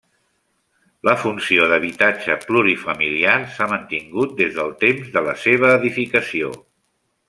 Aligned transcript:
La 1.09 1.13
funció 1.23 1.67
d'habitatge 1.73 2.39
plurifamiliar 2.47 3.37
s'ha 3.59 3.71
mantingut 3.77 4.37
des 4.43 4.53
del 4.59 4.77
temps 4.85 5.17
de 5.19 5.27
la 5.31 5.41
seva 5.47 5.75
edificació. 5.81 6.57